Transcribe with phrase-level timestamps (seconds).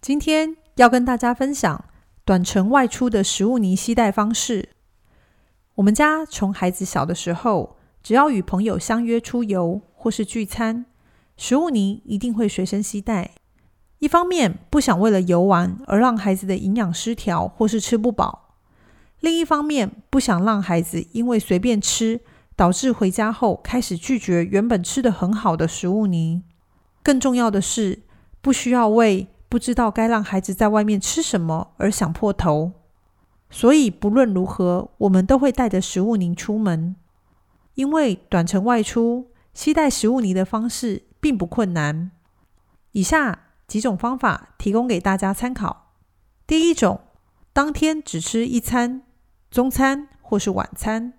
[0.00, 1.84] 今天要跟大家分享
[2.24, 4.68] 短程外出的食物泥携带方式。
[5.76, 10.86] 我们家从孩子小的时候，只要与朋友相约出游或是聚餐，
[11.36, 13.32] 食物泥一定会随身携带。
[13.98, 18.54] 一方面不想为了游玩而让孩子的营养失调或是吃不饱；
[19.20, 22.20] 另一方面不想让孩子因为随便吃，
[22.54, 26.44] 导致回家后开始拒绝原本吃的很好的食物泥。
[27.02, 28.02] 更重要的是，
[28.40, 32.72] 不需要为不知道该让孩子在外面吃什么而想破头，
[33.48, 36.94] 所以不论如何，我们都会带着食物泥出门。
[37.72, 42.10] 因为短程外出，携带食物泥的方式并不困难。
[42.92, 45.94] 以下几种方法提供给大家参考。
[46.46, 47.00] 第一种，
[47.54, 49.04] 当天只吃一餐，
[49.50, 51.14] 中餐或是晚餐。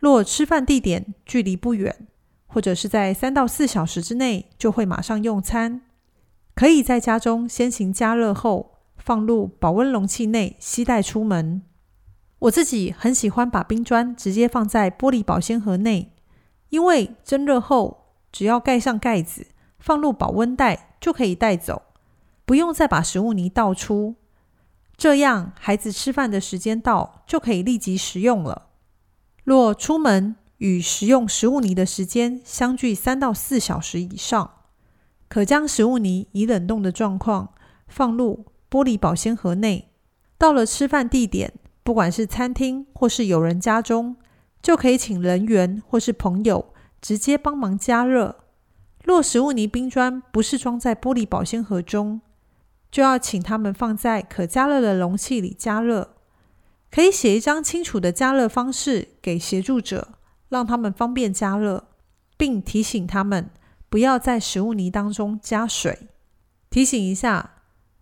[0.00, 2.08] 若吃饭地点距离不远，
[2.46, 5.82] 或者是在三到四小时之内就会马上用餐。
[6.54, 11.62] 可以在家中先行加热后，放入保温容器内携带出门。
[12.40, 16.12] 我自己很喜欢把冰砖直接放在玻璃保鲜盒内，
[16.70, 19.46] 因为蒸热后只要盖上盖子，
[19.78, 21.82] 放入保温袋就可以带走，
[22.44, 24.16] 不用再把食物泥倒出。
[24.96, 28.68] 这样孩子吃饭的时间到，就可以立即食用了。
[29.44, 34.50] 若出门与食用食物泥的时间相距三到四小时以上，
[35.32, 37.54] 可将食物泥以冷冻的状况
[37.88, 39.88] 放入玻璃保鲜盒内。
[40.36, 44.16] 到了吃饭地点，不管是餐厅或是友人家中，
[44.60, 48.44] 就可以请人员或是朋友直接帮忙加热。
[49.04, 52.20] 若食物泥冰砖不是装在玻璃保鲜盒中，
[52.90, 56.10] 就要请他们放在可加热的容器里加热。
[56.90, 60.08] 可以写一张清楚的加热方式给协助者，
[60.50, 61.88] 让他们方便加热，
[62.36, 63.48] 并提醒他们。
[63.92, 66.08] 不要在食物泥当中加水。
[66.70, 67.56] 提醒一下，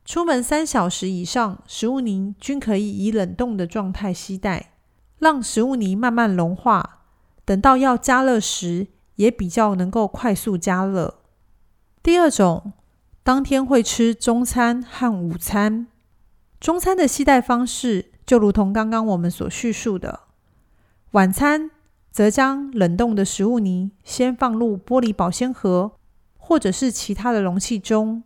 [0.05, 4.75] 出门三小时以上，食物泥均可以以冷冻的状态携带，
[5.19, 7.01] 让食物泥慢慢融化。
[7.45, 8.87] 等到要加热时，
[9.17, 11.19] 也比较能够快速加热。
[12.05, 12.73] 第二种，
[13.25, 15.89] 当天会吃中餐和午餐。
[16.61, 20.21] 中餐的携带方式就如同刚刚我们所叙述的，
[21.11, 21.73] 晚餐。
[22.11, 25.93] 则将冷冻的食物泥先放入玻璃保鲜盒，
[26.37, 28.25] 或者是其他的容器中。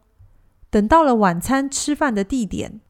[0.71, 2.81] 等到了晚餐吃饭的地点，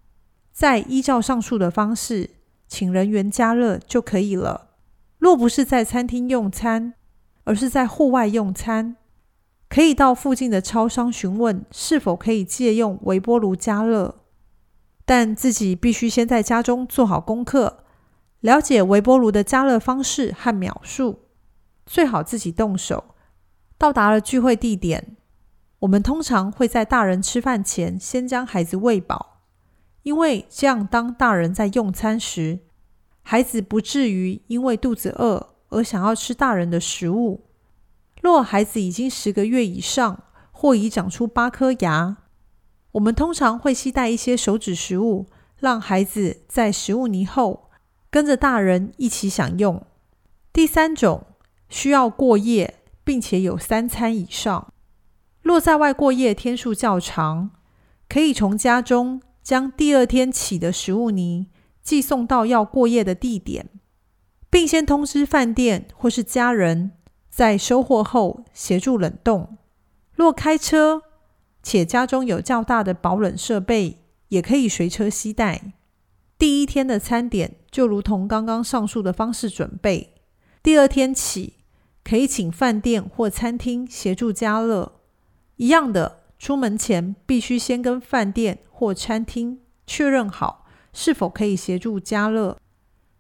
[0.53, 2.31] 再依照上述的方式，
[2.69, 4.69] 请人员加热就可以了。
[5.19, 6.94] 若不是在餐厅用餐，
[7.44, 8.97] 而是在户外用餐，
[9.69, 14.21] 可以到附近的超商询问是否可以借用微波炉加热，
[15.05, 17.83] 但自己必须先在家中做好功课。
[18.44, 21.21] 了解微波炉的加热方式和秒数，
[21.87, 23.15] 最好自己动手。
[23.78, 25.16] 到达了聚会地点，
[25.78, 29.41] 我们通常会在大人吃饭前先将孩子喂饱，
[30.03, 32.59] 因为这样当大人在用餐时，
[33.22, 37.47] 孩子不至于因为肚子饿而想要吃大人的食物。
[38.21, 40.22] 若孩子已经十个月以上
[40.53, 42.19] 或已长出八颗牙，
[42.93, 47.63] 我们通常会携带一些手指食物，让孩子在食物泥后。
[48.14, 49.84] 跟着大人一起享用。
[50.52, 51.26] 第三种
[51.69, 54.72] 需要过夜，并且有三餐以上。
[55.42, 57.50] 若在外过夜天数较长，
[58.08, 61.48] 可以从家中将第二天起的食物泥
[61.82, 63.69] 寄送到要过夜的地点，
[64.48, 66.92] 并先通知饭店或是家人，
[67.28, 69.58] 在收货后协助冷冻。
[70.12, 71.02] 若开车
[71.64, 75.72] 且家中有较大的保冷设备，也可以随车携带。
[76.38, 80.14] 第一天的餐点就如同刚刚上述的方式准备，
[80.62, 81.54] 第二天起
[82.02, 84.92] 可以请饭店或餐厅协助加热。
[85.56, 92.58] 一样的，出门前必须先跟饭店或餐厅确认好是否可以协助加热。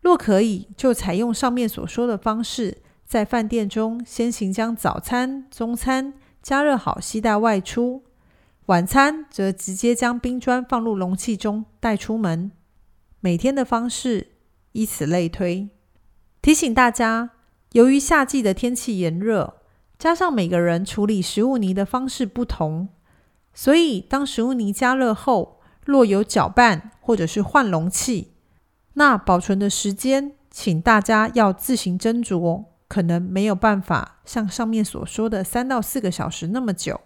[0.00, 6.12] 若可以，就采用上面所说的方式，在饭店中先行将早餐、中餐
[6.42, 8.02] 加热好，携带外出；
[8.66, 12.50] 晚餐则直接将冰砖放入容器中带出门。
[13.24, 14.32] 每天的方式，
[14.72, 15.70] 以此类推。
[16.42, 17.30] 提醒大家，
[17.72, 19.62] 由于夏季的天气炎热，
[19.98, 22.90] 加上每个人处理食物泥的方式不同，
[23.54, 28.34] 所以当食物泥加热后，若有搅拌或者是换容器，
[28.92, 37.00] 那保存的时间，请大家要自行斟酌，可能没有办法像上面所说的三到四个小时那么久。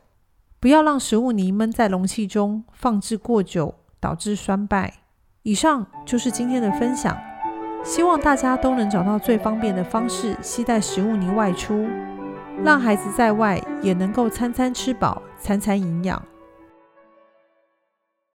[0.58, 5.02] 不要让食物泥闷在容器中放置过久，导致酸败。
[5.42, 7.16] 以上就是今天的分享，
[7.84, 11.86] 希望大家都能找到最方便的方式携带食物泥外出，
[12.64, 16.20] 让孩子在外也能够餐餐吃饱，餐餐营养。